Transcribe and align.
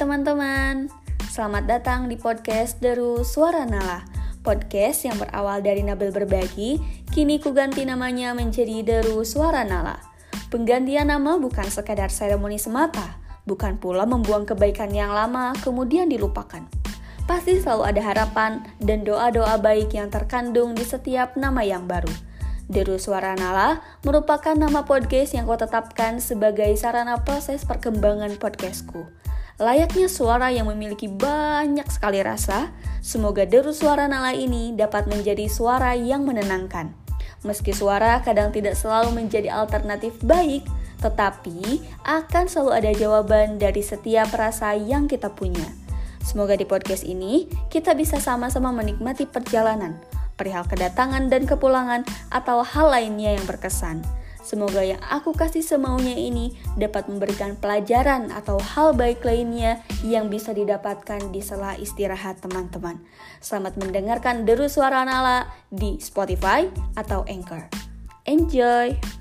teman-teman, 0.00 0.88
selamat 1.28 1.68
datang 1.68 2.08
di 2.08 2.16
podcast 2.16 2.80
Deru 2.80 3.20
Suara 3.20 3.68
Nala. 3.68 4.00
Podcast 4.40 5.04
yang 5.04 5.20
berawal 5.20 5.60
dari 5.60 5.84
Nabil 5.84 6.08
berbagi, 6.08 6.80
kini 7.12 7.36
ku 7.36 7.52
ganti 7.52 7.84
namanya 7.84 8.32
menjadi 8.32 8.80
Deru 8.80 9.20
Suara 9.28 9.60
Nala. 9.60 10.00
Penggantian 10.48 11.12
nama 11.12 11.36
bukan 11.36 11.68
sekadar 11.68 12.08
seremoni 12.08 12.56
semata, 12.56 13.20
bukan 13.44 13.76
pula 13.76 14.08
membuang 14.08 14.48
kebaikan 14.48 14.88
yang 14.88 15.12
lama 15.12 15.52
kemudian 15.60 16.08
dilupakan. 16.08 16.64
Pasti 17.28 17.60
selalu 17.60 17.92
ada 17.92 18.00
harapan 18.08 18.64
dan 18.80 19.04
doa-doa 19.04 19.60
baik 19.60 19.92
yang 19.92 20.08
terkandung 20.08 20.72
di 20.72 20.88
setiap 20.88 21.36
nama 21.36 21.60
yang 21.60 21.84
baru. 21.84 22.08
Deru 22.72 22.96
Suara 22.96 23.36
Nala 23.36 23.84
merupakan 24.00 24.56
nama 24.56 24.88
podcast 24.88 25.36
yang 25.36 25.44
kau 25.44 25.60
tetapkan 25.60 26.24
sebagai 26.24 26.72
sarana 26.80 27.20
proses 27.20 27.68
perkembangan 27.68 28.40
podcastku. 28.40 29.04
Layaknya 29.60 30.08
suara 30.08 30.48
yang 30.48 30.64
memiliki 30.72 31.12
banyak 31.12 31.84
sekali 31.92 32.24
rasa, 32.24 32.72
semoga 33.04 33.44
Deru 33.44 33.76
Suara 33.76 34.08
Nala 34.08 34.32
ini 34.32 34.72
dapat 34.72 35.04
menjadi 35.04 35.44
suara 35.44 35.92
yang 35.92 36.24
menenangkan. 36.24 36.96
Meski 37.44 37.74
suara 37.74 38.22
kadang 38.24 38.48
tidak 38.54 38.78
selalu 38.78 39.12
menjadi 39.12 39.52
alternatif 39.52 40.16
baik, 40.24 40.64
tetapi 41.04 41.84
akan 42.06 42.44
selalu 42.48 42.70
ada 42.72 42.90
jawaban 42.96 43.60
dari 43.60 43.82
setiap 43.84 44.30
rasa 44.32 44.72
yang 44.78 45.04
kita 45.04 45.28
punya. 45.28 45.68
Semoga 46.22 46.54
di 46.54 46.62
podcast 46.62 47.02
ini 47.02 47.50
kita 47.68 47.98
bisa 47.98 48.22
sama-sama 48.22 48.70
menikmati 48.70 49.26
perjalanan, 49.26 49.98
perihal 50.38 50.62
kedatangan 50.64 51.28
dan 51.28 51.44
kepulangan, 51.44 52.06
atau 52.30 52.62
hal 52.62 52.94
lainnya 52.94 53.34
yang 53.34 53.44
berkesan. 53.44 54.00
Semoga 54.42 54.82
yang 54.82 54.98
aku 55.06 55.30
kasih 55.30 55.62
semaunya 55.62 56.18
ini 56.18 56.58
dapat 56.74 57.06
memberikan 57.06 57.54
pelajaran 57.54 58.34
atau 58.34 58.58
hal 58.58 58.90
baik 58.92 59.22
lainnya 59.22 59.80
yang 60.02 60.26
bisa 60.26 60.50
didapatkan 60.50 61.30
di 61.30 61.38
sela 61.38 61.78
istirahat 61.78 62.42
teman-teman. 62.42 62.98
Selamat 63.38 63.78
mendengarkan 63.78 64.42
Deru 64.42 64.66
Suara 64.66 65.06
Nala 65.06 65.46
di 65.70 66.02
Spotify 66.02 66.66
atau 66.98 67.22
Anchor. 67.30 67.70
Enjoy! 68.26 69.11